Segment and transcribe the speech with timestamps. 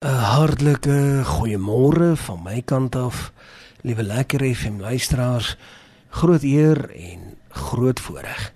[0.00, 3.32] 'n Hartlike goeiemôre van my kant af.
[3.84, 5.56] Liewe lekker FM luisteraars,
[6.08, 8.52] groot eer en groot voorreg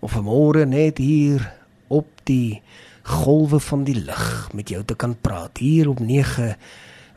[0.00, 1.44] om vanmôre net hier
[1.88, 2.62] op die
[3.02, 6.56] golwe van die lig met jou te kan praat hier op 9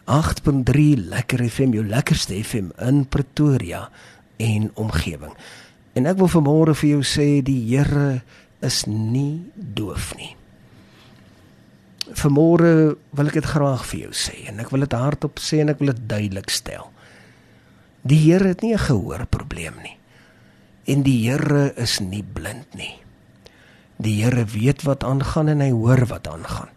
[0.06, 3.90] 8.3 lekker FM, jou lekkerste FM in Pretoria
[4.36, 5.32] en omgewing.
[5.94, 8.20] En ek wil vanmôre vir jou sê die Here
[8.60, 10.41] is nie doof nie.
[12.18, 15.72] Vanmôre wil ek dit graag vir jou sê en ek wil dit hardop sê en
[15.72, 16.90] ek wil dit duidelik stel.
[18.04, 19.98] Die Here het nie 'n gehoorprobleem nie.
[20.88, 23.00] En die Here is nie blind nie.
[24.02, 26.70] Die Here weet wat aangaan en hy hoor wat aangaan.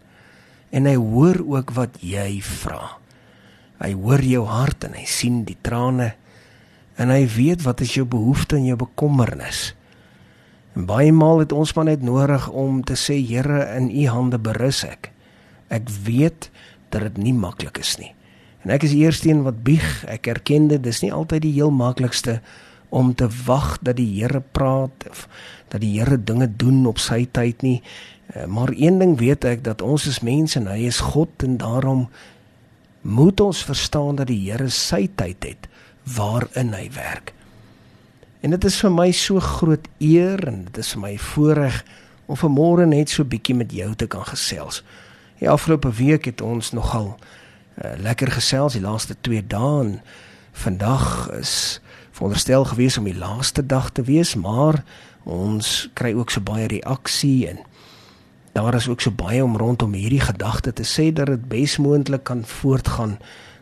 [0.71, 2.97] En hy hoor ook wat jy vra.
[3.81, 6.13] Hy hoor jou hart en hy sien die trane
[6.95, 9.73] en hy weet wat is jou behoefte en jou bekommernis.
[10.75, 14.37] En baie maal het ons maar net nodig om te sê Here in u hande
[14.37, 15.14] berus ek.
[15.75, 16.49] Ek weet
[16.93, 18.13] dat dit nie maklik is nie.
[18.65, 19.85] En ek is die eerste een wat bieg.
[20.09, 22.39] Ek erken dit, dis nie altyd die heel maklikste
[22.95, 25.27] om te wag dat die Here praat of
[25.73, 27.81] dat die Here dinge doen op sy tyd nie.
[28.33, 31.57] Eh, maar een ding weet ek dat ons is mense en hy is God en
[31.61, 32.07] daarom
[33.05, 35.69] moet ons verstaan dat die Here sy tyd het
[36.15, 37.33] waarin hy werk.
[38.41, 41.81] En dit is vir my so groot eer en dit is vir my voorreg
[42.25, 44.83] om vanmôre net so bietjie met jou te kan gesels.
[45.45, 49.91] Die afgelope week het ons nogal uh, lekker gesels die laaste 2 dae en
[50.57, 51.03] vandag
[51.37, 51.51] is
[52.17, 54.79] veronderstel gewees om die laaste dag te wees, maar
[55.21, 57.61] ons kry ook so baie reaksie en
[58.57, 62.41] daar is ook so baie om rondom hierdie gedagte te sê dat dit besmoontlik kan
[62.55, 63.19] voortgaan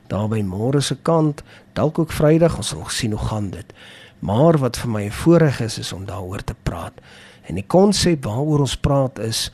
[0.07, 1.43] daar by môre se kant,
[1.75, 3.75] dalk ook Vrydag, ons sal sien hoe gaan dit.
[4.23, 6.95] Maar wat vir my voorreg is is om daaroor te praat.
[7.43, 9.49] En die konsep waaroor ons praat is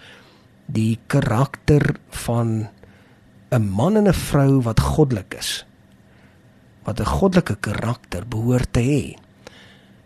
[0.69, 2.69] die karakter van
[3.51, 5.65] 'n man en 'n vrou wat goddelik is.
[6.83, 9.17] Wat 'n goddelike karakter behoort te hê.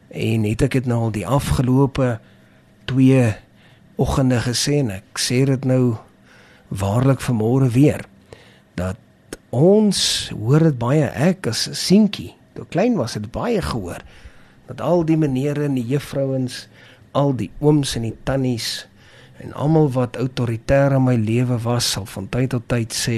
[0.08, 2.20] En het ek dit nou al die afgelope
[2.86, 3.36] 2
[3.96, 5.96] oggende gesê en ek sê dit nou
[6.68, 8.06] waarlik vanmôre weer
[8.76, 8.98] dat
[9.50, 14.02] ons hoor dit baie ek as 'n seentjie toe klein was het baie gehoor
[14.66, 16.68] dat al die menere en die juffrouens
[17.12, 18.88] al die ooms en die tannies
[19.42, 23.18] en almal wat autoritair in my lewe was sal van tyd tot tyd sê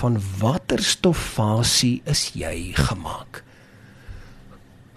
[0.00, 3.42] van watter stoffasie is jy gemaak?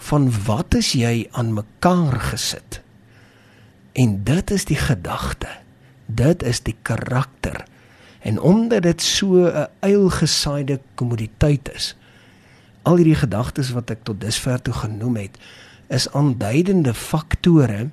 [0.08, 2.82] Van wat is jy aan mekaar gesit?
[3.94, 5.50] En dit is die gedagte.
[6.06, 7.66] Dit is die karakter.
[8.24, 11.96] En omdat dit so 'n eilgesaaide kommoditeit is
[12.88, 15.36] al hierdie gedagtes wat ek tot dusver toe genoem het
[15.94, 17.88] is aanduidende faktore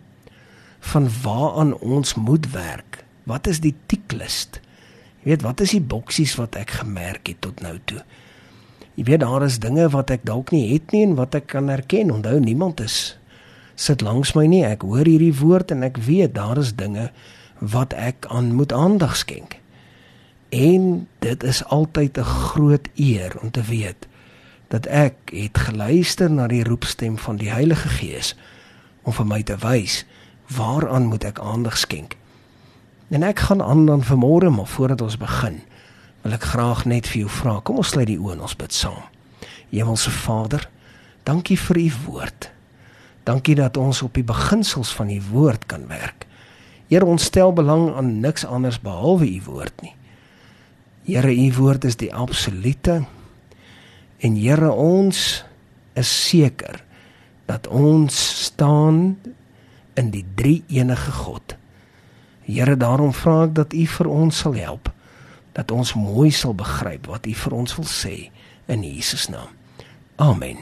[0.85, 3.05] van waaraan ons moet werk.
[3.25, 4.61] Wat is die tiklist?
[5.25, 8.03] Jy weet, wat is die boksies wat ek gemerk het tot nou toe?
[8.95, 11.71] Jy weet daar is dinge wat ek dalk nie het nie en wat ek kan
[11.73, 12.13] erken.
[12.15, 13.17] Onthou niemand is
[13.75, 14.63] sit langs my nie.
[14.67, 17.09] Ek hoor hierdie woord en ek weet daar is dinge
[17.59, 19.59] wat ek aan moet aandag skenk.
[20.55, 24.07] En dit is altyd 'n groot eer om te weet
[24.69, 28.37] dat ek het geluister na die roepstem van die Heilige Gees
[29.03, 30.05] om vir my te wys
[30.53, 32.17] waaraan moet ek aandag skenk?
[33.09, 35.61] En ek gaan aan dan vanmôre maar voordat ons begin,
[36.23, 37.59] wil ek graag net vir jou vra.
[37.61, 39.05] Kom ons sluit die oë en ons bid saam.
[39.71, 40.69] Hemelse Vader,
[41.29, 42.49] dankie vir u woord.
[43.25, 46.27] Dankie dat ons op die beginsels van u woord kan werk.
[46.89, 49.95] Here, ons stel belang aan niks anders behalwe u woord nie.
[51.09, 53.03] Here, u woord is die absolute.
[54.21, 55.45] En Here, ons
[55.95, 56.83] is seker
[57.49, 59.17] dat ons staan
[59.95, 61.57] in die drie enige God.
[62.45, 64.91] Here, daarom vra ek dat U vir ons sal help
[65.55, 68.15] dat ons mooi sal begryp wat U vir ons wil sê
[68.67, 69.53] in Jesus naam.
[70.17, 70.59] Amen.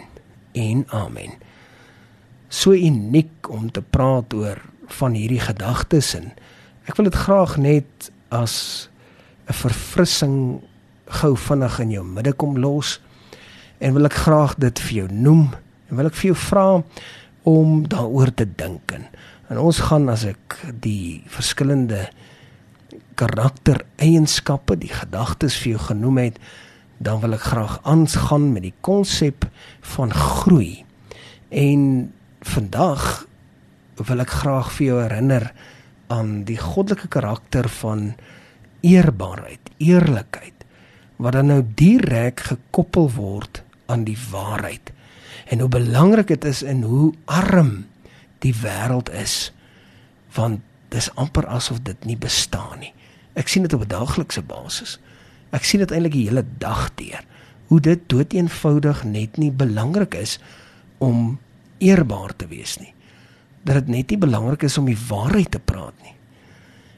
[0.52, 1.32] En amen.
[2.52, 4.60] So uniek om te praat oor
[5.00, 6.28] van hierdie gedagtes en
[6.84, 8.88] ek wil dit graag net as
[9.48, 10.60] 'n verfrissing
[11.20, 13.00] gou vinnig in jou midde kom los
[13.78, 15.50] en wil ek graag dit vir jou noem
[15.88, 16.82] en wil ek vir jou vra
[17.48, 19.06] om daaroor te dink en
[19.52, 22.06] En ons gaan as ek die verskillende
[23.20, 26.38] karaktereienskappe, die gedagtes vir jou genoem het,
[27.04, 29.44] dan wil ek graag aangaan met die konsep
[29.92, 30.86] van groei.
[31.52, 31.82] En
[32.48, 33.26] vandag
[34.00, 35.50] wil ek graag vir jou herinner
[36.08, 38.14] aan die goddelike karakter van
[38.80, 40.64] eerbaarheid, eerlikheid
[41.22, 43.60] wat dan nou direk gekoppel word
[43.92, 44.94] aan die waarheid.
[45.52, 47.84] En hoe belangrik dit is en hoe arm
[48.40, 49.52] die wêreld is
[50.32, 52.92] want dis amper asof dit nie bestaan nie.
[53.36, 54.98] Ek sien dit op 'n daaglikse basis.
[55.52, 57.20] Ek sien dit eintlik die hele dag deur
[57.66, 60.38] hoe dit doeteenvoudig net nie belangrik is
[60.98, 61.38] om
[61.78, 62.94] eerbaar te wees nie.
[63.64, 66.14] Dat dit net nie belangrik is om die waarheid te praat nie.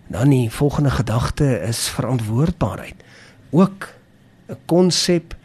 [0.07, 3.05] Dan die volgende gedagte is verantwoordbaarheid.
[3.51, 3.89] Ook
[4.49, 5.37] 'n konsep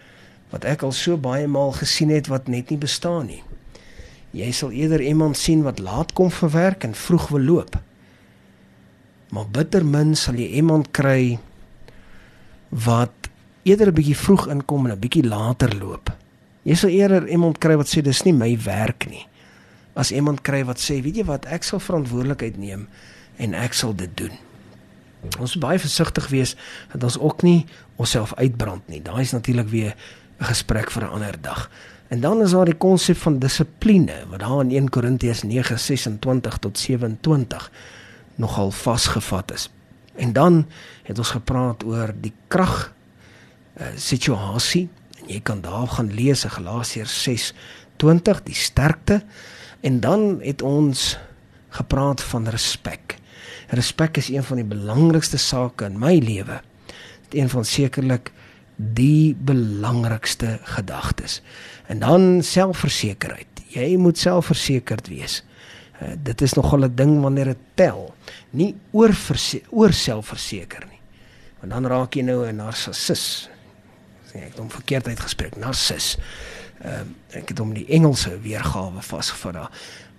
[0.49, 3.43] wat ek al so baie maal gesien het wat net nie bestaan nie.
[4.33, 7.77] Jy sal eerder iemand sien wat laat kom vir werk en vroeg wil loop.
[9.33, 11.39] Maar bitter min sal jy iemand kry
[12.69, 13.29] wat
[13.63, 16.11] eerder 'n bietjie vroeg inkom en 'n bietjie later loop.
[16.63, 19.25] Jy sal eerder iemand kry wat sê dis nie my werk nie.
[19.95, 22.87] As iemand kry wat sê, weet jy wat, ek sal verantwoordelikheid neem
[23.37, 24.31] en ek sal dit doen.
[25.39, 26.55] Ons moet baie versigtig wees
[26.93, 27.65] dat ons ook nie
[27.95, 29.01] onsself uitbrand nie.
[29.01, 29.95] Daai is natuurlik weer
[30.39, 31.69] 'n gesprek vir 'n ander dag.
[32.07, 36.77] En dan is daar die konsep van dissipline wat daar in 1 Korintiërs 9:26 tot
[36.77, 37.71] 27
[38.35, 39.69] nogal vasgevat is.
[40.15, 40.67] En dan
[41.03, 42.93] het ons gepraat oor die krag
[43.79, 44.89] uh, situasie
[45.21, 49.23] en jy kan daar gaan lees in Galasiërs 6:20 die sterkte
[49.79, 51.17] en dan het ons
[51.69, 53.17] gepraat van respek.
[53.67, 56.61] Respek is een van die belangrikste sake in my lewe.
[57.29, 58.31] Dit een van sekerlik
[58.79, 61.41] die belangrikste gedagtes.
[61.91, 63.47] En dan selfversekerheid.
[63.67, 65.41] Jy moet selfversekerd wees.
[65.99, 68.15] Uh, dit is nogal 'n ding wanneer dit tel.
[68.49, 69.11] Nie oor
[69.69, 70.99] oor selfverseker nie.
[71.59, 73.49] Want dan raak jy nou 'n narcissus.
[74.31, 76.17] Sê ek het hom verkeerd uitgespreek, narcissus.
[76.81, 79.71] Ehm uh, ek het hom die Engelse weergawe vasgevat daar.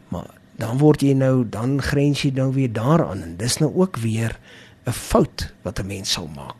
[0.09, 0.27] Maar
[0.57, 4.39] dan word jy nou dan grens jy nou weer daaraan en dis nou ook weer
[4.85, 6.57] 'n fout wat 'n mens sal maak.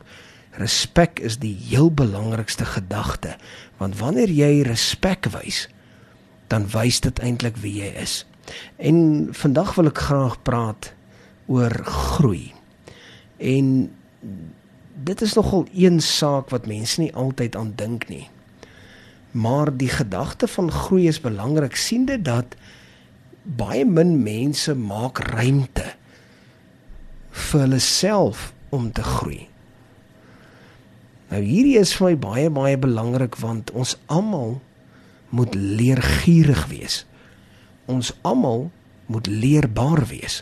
[0.59, 3.37] Respek is die heel belangrikste gedagte
[3.79, 5.67] want wanneer jy respek wys
[6.51, 8.25] dan wys dit eintlik wie jy is.
[8.75, 10.91] En vandag wil ek graag praat
[11.47, 12.51] oor groei.
[13.39, 13.87] En
[15.03, 18.27] dit is nogal een saak wat mense nie altyd aan dink nie.
[19.31, 21.75] Maar die gedagte van groei is belangrik.
[21.75, 22.55] sien dit dat
[23.43, 25.93] baie min mense maak ruimte
[27.31, 29.47] vir hulle self om te groei.
[31.31, 34.59] Nou hierdie is vir my baie baie belangrik want ons almal
[35.31, 37.05] moet leergierig wees.
[37.87, 38.67] Ons almal
[39.11, 40.41] moet leerbaar wees.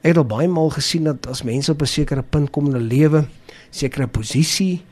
[0.00, 2.72] Ek het al baie maal gesien dat as mense op 'n sekere punt kom in
[2.72, 3.28] hulle lewe,
[3.70, 4.84] sekere posisie,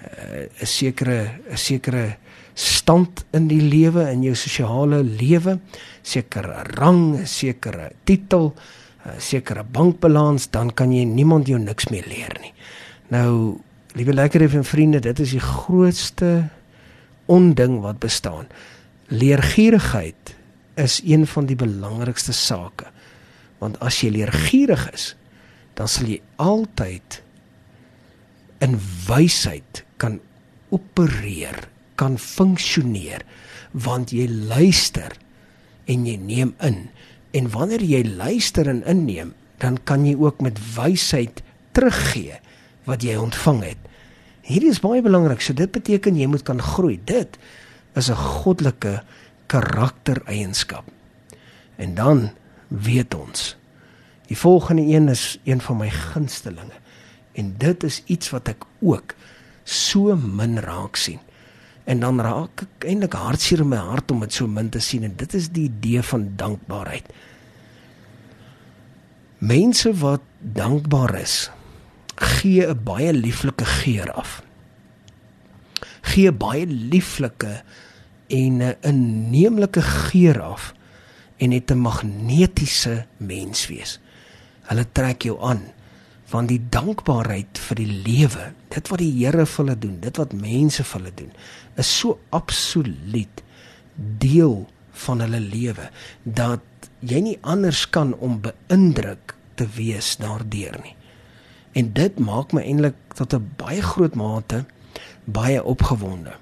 [0.00, 2.16] eh, 'n sekere 'n sekere
[2.54, 5.58] stand in die lewe in jou sosiale lewe,
[6.02, 8.54] sekere rang, sekere titel,
[9.18, 12.52] sekere bankbalans, dan kan jy niemand jou niks meer leer nie.
[13.08, 13.58] Nou,
[13.98, 16.48] liewe lekker effe vriende, dit is die grootste
[17.30, 18.48] onding wat bestaan.
[19.12, 20.36] Leergierigheid
[20.80, 22.88] is een van die belangrikste sake.
[23.60, 25.12] Want as jy leergierig is,
[25.78, 27.20] dan sal jy altyd
[28.62, 30.20] in wysheid kan
[30.72, 31.68] opereer
[32.00, 33.24] kan funksioneer
[33.72, 35.14] want jy luister
[35.90, 36.86] en jy neem in
[37.36, 41.42] en wanneer jy luister en inneem dan kan jy ook met wysheid
[41.76, 42.38] teruggee
[42.84, 43.90] wat jy ontvang het.
[44.42, 47.00] Hierdie is baie belangrik so dit beteken jy moet kan groei.
[47.04, 47.38] Dit
[47.94, 49.02] is 'n goddelike
[49.46, 50.84] karaktereienskap.
[51.76, 52.30] En dan
[52.68, 53.56] weet ons
[54.32, 56.78] die volgende een is een van my gunstelinge.
[57.32, 59.14] En dit is iets wat ek ook
[59.64, 61.20] so min raak sien.
[61.84, 65.04] En dan raak ek eintlik hartseer in my hart om dit so min te sien.
[65.04, 67.12] En dit is die idee van dankbaarheid.
[69.38, 71.50] Mense wat dankbaar is,
[72.22, 74.42] gee 'n baie lieflike geur af.
[76.02, 77.62] Gee baie lieflike
[78.28, 80.74] en 'n inneemlike geur af
[81.36, 84.00] en het 'n magnetiese mens wees.
[84.62, 85.62] Hulle trek jou aan
[86.24, 90.32] van die dankbaarheid vir die lewe, dit wat die Here vir hulle doen, dit wat
[90.32, 91.32] mense vir hulle doen,
[91.76, 93.42] is so absoluut
[94.18, 94.66] deel
[95.04, 95.90] van hulle lewe
[96.22, 96.60] dat
[97.00, 100.96] jy nie anders kan om beïndruk te wees daardeur nie.
[101.72, 104.64] En dit maak my eintlik tot 'n baie groot mate
[105.24, 106.32] baie opgewonde.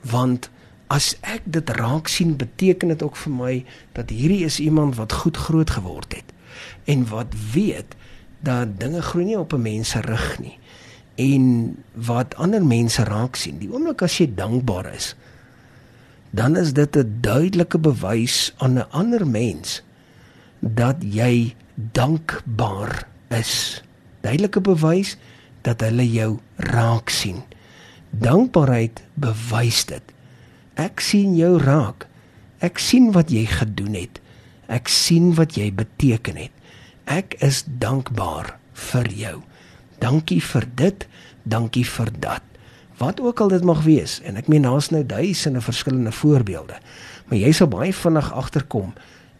[0.00, 0.50] Want
[0.86, 5.12] as ek dit raak sien, beteken dit ook vir my dat hierdie is iemand wat
[5.12, 6.32] goed groot geword het
[6.84, 7.96] en wat weet
[8.40, 10.58] dat dinge groei nie op 'n mens se rug nie
[11.14, 13.58] en wat ander mense raak sien.
[13.58, 15.14] Die oomblik as jy dankbaar is,
[16.30, 19.82] dan is dit 'n duidelike bewys aan 'n ander mens
[20.60, 23.82] dat jy dankbaar is.
[24.22, 25.16] Duidelike bewys
[25.66, 27.42] dat hulle jou raak sien.
[28.10, 30.02] Dankbaarheid bewys dit.
[30.80, 32.06] Ek sien jou raak.
[32.62, 34.20] Ek sien wat jy gedoen het.
[34.70, 36.54] Ek sien wat jy beteken het.
[37.10, 38.54] Ek is dankbaar
[38.90, 39.36] vir jou.
[40.02, 41.06] Dankie vir dit,
[41.42, 42.42] dankie vir dat.
[42.98, 46.78] Wat ook al dit mag wees en ek meen daar's nou duisende verskillende voorbeelde.
[47.26, 48.92] Maar jy sal baie vinnig agterkom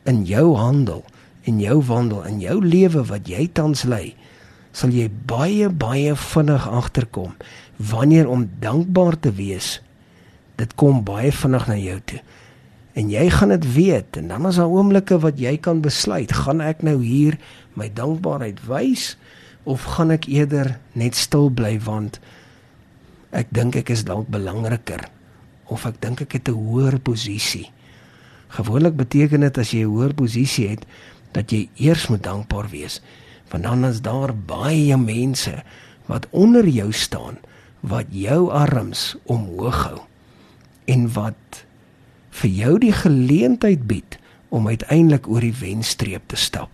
[0.09, 1.05] in jou handel
[1.47, 4.15] en jou wandel in jou lewe wat jy tans lei,
[4.73, 7.37] sal jy baie baie vinnig agterkom
[7.93, 9.81] wanneer om dankbaar te wees.
[10.57, 12.21] Dit kom baie vinnig na jou toe.
[12.93, 16.61] En jy gaan dit weet en dan is daar oomblikke wat jy kan besluit, gaan
[16.61, 17.39] ek nou hier
[17.75, 19.15] my dankbaarheid wys
[19.65, 22.19] of gaan ek eerder net stil bly want
[23.33, 25.07] ek dink ek is dalk belangriker
[25.73, 27.73] of ek dink ek het 'n hoër posisie.
[28.53, 30.85] Gewoonlik beteken dit as jy 'n hoër posisie het
[31.33, 33.01] dat jy eers moet dankbaar wees
[33.53, 35.63] want dan is daar baie mense
[36.09, 37.39] wat onder jou staan
[37.81, 40.01] wat jou arms omhoog hou
[40.91, 41.65] en wat
[42.43, 44.19] vir jou die geleentheid bied
[44.53, 46.71] om uiteindelik oor die wenstreep te stap.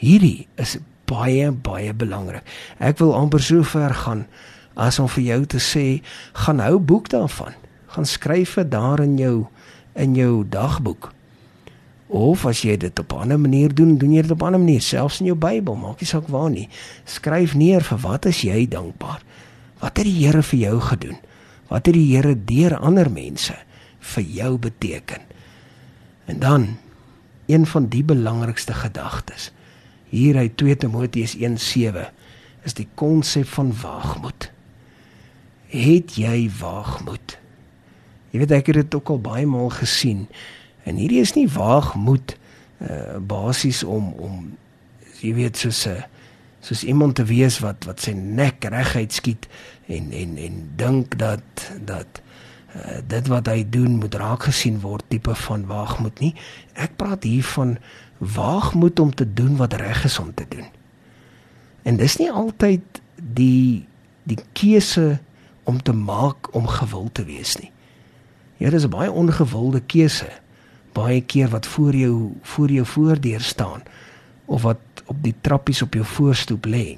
[0.00, 0.78] Hierdie is
[1.10, 2.46] baie baie belangrik.
[2.78, 4.24] Ek wil amper so ver gaan
[4.80, 6.00] as om vir jou te sê,
[6.46, 7.56] gaan hou boek daarvan.
[7.92, 9.48] Gaan skryf dit daar in jou
[9.98, 11.10] in jou dagboek.
[12.10, 14.60] Of as jy dit op 'n ander manier doen, doen jy dit op 'n ander
[14.60, 16.68] manier, selfs in jou Bybel, maak nie saak waar nie.
[17.04, 19.22] Skryf neer vir wat is jy dankbaar?
[19.78, 21.16] Wat het die Here vir jou gedoen?
[21.68, 23.54] Wat het die Here deur ander mense
[23.98, 25.20] vir jou beteken?
[26.26, 26.76] En dan
[27.46, 29.52] een van die belangrikste gedagtes
[30.10, 32.10] hier uit 2 Timoteus 1:7
[32.62, 34.50] is die konsep van waagmoed.
[35.66, 37.38] Het jy waagmoed?
[38.30, 40.26] Jy weet ek het dit ook al baie maal gesien.
[40.84, 42.36] En hierdie is nie waagmoed
[42.80, 44.56] uh basies om om
[45.20, 46.04] jy weet soos 'n
[46.60, 49.48] soos iemand te wees wat wat sy nek reguit skiet
[49.86, 52.20] en en en dink dat dat
[52.76, 56.34] uh, dit wat hy doen moet raak gesien word tipe van waagmoed nie.
[56.72, 57.78] Ek praat hier van
[58.18, 60.68] waagmoed om te doen wat reg is om te doen.
[61.82, 63.86] En dis nie altyd die
[64.28, 65.18] die keuse
[65.64, 67.72] om te maak om gewild te wees nie.
[68.60, 70.28] Ja, dis 'n baie ongewilde keuse.
[70.92, 73.82] Baie keer wat voor jou voor jou voordeur staan
[74.44, 76.96] of wat op die trappies op jou voorstoep lê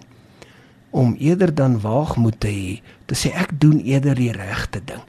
[0.92, 5.00] om eerder dan waagmoed te hê te sê ek doen eerder die regte ding.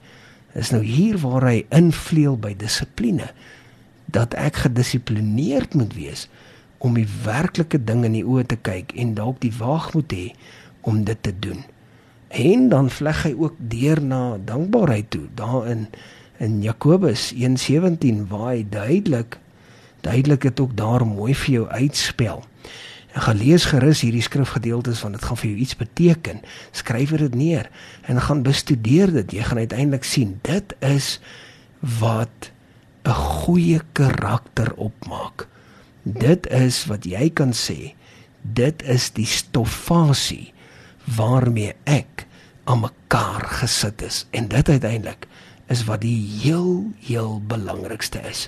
[0.55, 3.27] Is nou hier waar hy invleel by dissipline
[4.13, 6.27] dat ek gedissiplineerd moet wees
[6.83, 10.31] om die werklike ding in die oë te kyk en dalk die waagmoed hê
[10.87, 11.63] om dit te doen.
[12.33, 15.87] En dan vleg hy ook deur na dankbaarheid toe daarin
[16.37, 19.39] in Jakobus 1:17 waar hy duidelik
[20.03, 22.43] duidelik dit ook daar mooi vir jou uitspel.
[23.13, 26.41] En gaan lees gerus hierdie skrifgedeeltes want dit gaan vir jou iets beteken.
[26.71, 27.69] Skryf dit neer
[28.01, 29.31] en gaan bestudeer dit.
[29.31, 31.19] Jy gaan uiteindelik sien dit is
[31.79, 32.51] wat
[33.05, 35.47] 'n goeie karakter opmaak.
[36.03, 37.93] Dit is wat jy kan sê.
[38.41, 40.53] Dit is die stoffasie
[41.15, 42.25] waarmee ek
[42.63, 45.27] aan mekaar gesit is en dit uiteindelik
[45.73, 48.47] is wat die heel heel belangrikste is.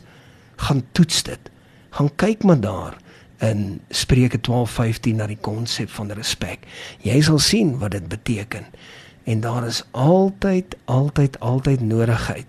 [0.62, 1.52] Gaan toets dit.
[1.98, 2.98] Gaan kyk maar daar
[3.44, 6.68] in Spreuke 12:15 na die konsep van respek.
[7.04, 8.66] Jy sal sien wat dit beteken.
[9.24, 12.46] En daar is altyd altyd altyd nodigheid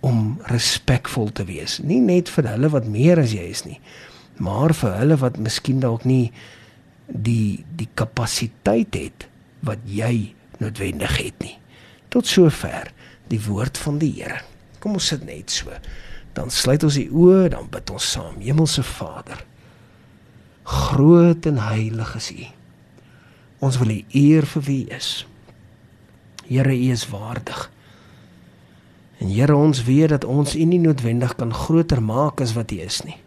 [0.00, 1.78] om respekvol te wees.
[1.80, 3.80] Nie net vir hulle wat meer as jy is nie,
[4.36, 6.32] maar vir hulle wat miskien dalk nie
[7.06, 9.28] die die kapasiteit het
[9.64, 11.56] wat jy noodwendig het nie.
[12.12, 12.92] Tot sover
[13.30, 14.42] die woord van die Here.
[14.82, 15.72] Kom ons sit net so.
[16.34, 18.40] Dan sluit ons die oë, dan bid ons saam.
[18.42, 19.44] Hemelse Vader,
[20.64, 22.44] Groot en heilig is U.
[23.64, 25.10] Ons wil U eer vir wie U is.
[26.48, 27.66] Here, U is waardig.
[29.20, 32.80] En Here, ons weet dat ons U nie noodwendig kan groter maak as wat U
[32.80, 33.18] is nie.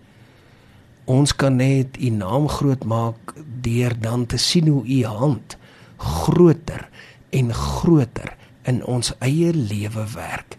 [1.07, 5.57] Ons kan net U naam groot maak deur dan te sien hoe U hand
[5.97, 6.89] groter
[7.29, 8.36] en groter
[8.67, 10.57] in ons eie lewe werk.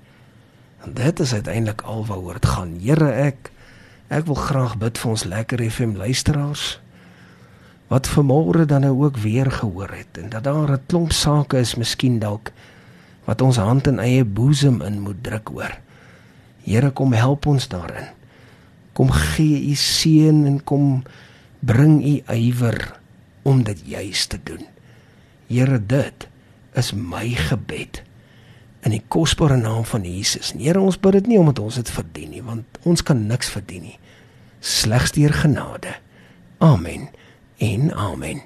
[0.83, 2.77] En dit is uiteindelik alwaaroor dit gaan.
[2.81, 3.53] Here, ek
[4.09, 6.79] Ek wil graag bid vir ons lekker FM luisteraars
[7.89, 11.77] wat vanmôre dan nou ook weer gehoor het en dat daar 'n klomp sake is
[11.77, 12.53] miskien dalk
[13.25, 15.77] wat ons hand in eie boesem in moet druk hoor.
[16.65, 18.09] Here kom help ons daarin.
[18.93, 21.03] Kom gee u seën en kom
[21.61, 23.01] bring u ywer
[23.43, 24.65] om dit juis te doen.
[25.47, 26.29] Here dit
[26.75, 28.03] is my gebed
[28.87, 30.53] in die kosbare naam van Jesus.
[30.57, 33.89] Here, ons bid dit nie omdat ons dit verdien nie, want ons kan niks verdien
[33.91, 33.99] nie.
[34.61, 35.97] Slegs deur genade.
[36.65, 37.09] Amen.
[37.59, 38.43] En amen.